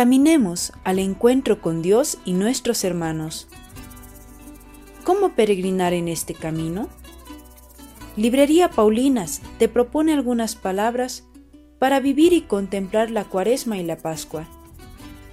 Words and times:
caminemos 0.00 0.72
al 0.82 0.98
encuentro 0.98 1.60
con 1.60 1.82
Dios 1.82 2.16
y 2.24 2.32
nuestros 2.32 2.84
hermanos. 2.84 3.48
¿Cómo 5.04 5.34
peregrinar 5.34 5.92
en 5.92 6.08
este 6.08 6.32
camino? 6.32 6.88
Librería 8.16 8.70
Paulinas 8.70 9.42
te 9.58 9.68
propone 9.68 10.14
algunas 10.14 10.56
palabras 10.56 11.24
para 11.78 12.00
vivir 12.00 12.32
y 12.32 12.40
contemplar 12.40 13.10
la 13.10 13.24
cuaresma 13.24 13.76
y 13.76 13.84
la 13.84 13.98
pascua. 13.98 14.48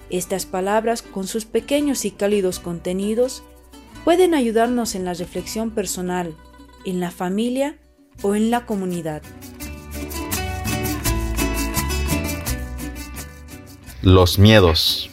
Estas 0.10 0.46
palabras, 0.46 1.02
con 1.02 1.28
sus 1.28 1.46
pequeños 1.46 2.04
y 2.04 2.12
cálidos 2.12 2.60
contenidos, 2.60 3.44
pueden 4.04 4.34
ayudarnos 4.34 4.96
en 4.96 5.06
la 5.06 5.14
reflexión 5.14 5.72
personal, 5.72 6.36
en 6.84 7.00
la 7.00 7.12
familia 7.12 7.78
o 8.22 8.36
en 8.36 8.52
la 8.52 8.66
comunidad. 8.66 9.22
Los 14.04 14.38
miedos. 14.38 15.10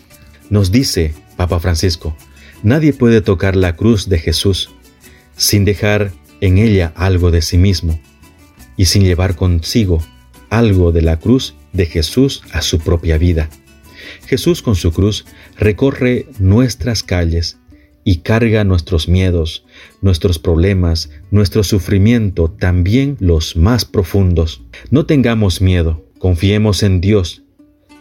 Nos 0.50 0.70
dice 0.70 1.14
Papa 1.36 1.58
Francisco, 1.58 2.14
nadie 2.62 2.92
puede 2.92 3.22
tocar 3.22 3.56
la 3.56 3.76
cruz 3.76 4.10
de 4.10 4.18
Jesús 4.18 4.70
sin 5.36 5.64
dejar 5.64 6.12
en 6.42 6.58
ella 6.58 6.92
algo 6.94 7.30
de 7.30 7.40
sí 7.40 7.56
mismo 7.56 7.98
y 8.76 8.84
sin 8.84 9.04
llevar 9.04 9.36
consigo 9.36 10.04
algo 10.50 10.92
de 10.92 11.00
la 11.00 11.18
cruz 11.18 11.54
de 11.72 11.86
Jesús 11.86 12.42
a 12.52 12.60
su 12.60 12.78
propia 12.78 13.16
vida. 13.16 13.48
Jesús 14.26 14.60
con 14.60 14.74
su 14.74 14.92
cruz 14.92 15.24
recorre 15.56 16.26
nuestras 16.38 17.02
calles 17.02 17.56
y 18.04 18.16
carga 18.16 18.64
nuestros 18.64 19.08
miedos, 19.08 19.64
nuestros 20.02 20.38
problemas, 20.38 21.08
nuestro 21.30 21.64
sufrimiento, 21.64 22.50
también 22.50 23.16
los 23.18 23.56
más 23.56 23.86
profundos. 23.86 24.62
No 24.90 25.06
tengamos 25.06 25.62
miedo, 25.62 26.04
confiemos 26.18 26.82
en 26.82 27.00
Dios, 27.00 27.43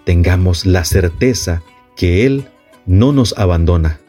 tengamos 0.06 0.66
la 0.66 0.84
certeza 0.84 1.62
que 1.96 2.26
Él 2.26 2.48
no 2.86 3.12
nos 3.12 3.38
abandona. 3.38 4.00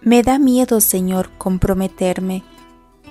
Me 0.00 0.22
da 0.22 0.38
miedo, 0.38 0.80
Señor, 0.80 1.30
comprometerme, 1.38 2.42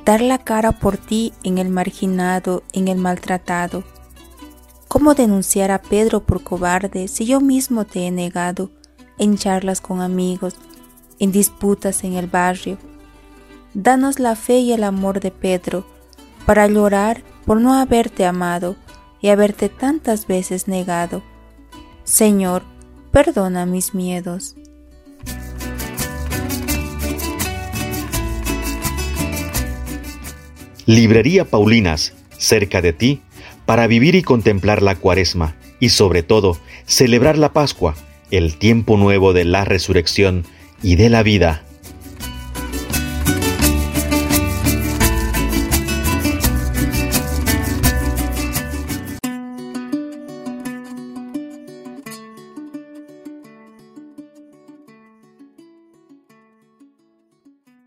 dar 0.05 0.21
la 0.21 0.39
cara 0.39 0.73
por 0.73 0.97
ti 0.97 1.31
en 1.43 1.57
el 1.57 1.69
marginado, 1.69 2.63
en 2.73 2.89
el 2.89 2.97
maltratado 2.97 3.83
¿Cómo 4.91 5.13
denunciar 5.13 5.71
a 5.71 5.81
Pedro 5.81 6.19
por 6.19 6.43
cobarde 6.43 7.07
si 7.07 7.25
yo 7.25 7.39
mismo 7.39 7.85
te 7.85 8.07
he 8.07 8.11
negado 8.11 8.71
en 9.17 9.37
charlas 9.37 9.79
con 9.79 10.01
amigos, 10.01 10.55
en 11.17 11.31
disputas 11.31 12.03
en 12.03 12.15
el 12.15 12.27
barrio? 12.27 12.77
Danos 13.73 14.19
la 14.19 14.35
fe 14.35 14.59
y 14.59 14.73
el 14.73 14.83
amor 14.83 15.21
de 15.21 15.31
Pedro 15.31 15.85
para 16.45 16.67
llorar 16.67 17.23
por 17.45 17.59
no 17.59 17.73
haberte 17.73 18.25
amado 18.25 18.75
y 19.21 19.29
haberte 19.29 19.69
tantas 19.69 20.27
veces 20.27 20.67
negado. 20.67 21.23
Señor, 22.03 22.63
perdona 23.11 23.65
mis 23.65 23.93
miedos. 23.93 24.55
Librería 30.85 31.45
Paulinas, 31.45 32.13
cerca 32.37 32.81
de 32.81 32.91
ti 32.91 33.21
para 33.65 33.87
vivir 33.87 34.15
y 34.15 34.23
contemplar 34.23 34.81
la 34.81 34.95
cuaresma 34.95 35.55
y 35.79 35.89
sobre 35.89 36.23
todo 36.23 36.57
celebrar 36.85 37.37
la 37.37 37.53
Pascua, 37.53 37.95
el 38.31 38.57
tiempo 38.57 38.97
nuevo 38.97 39.33
de 39.33 39.45
la 39.45 39.63
resurrección 39.63 40.43
y 40.83 40.95
de 40.95 41.09
la 41.09 41.23
vida 41.23 41.63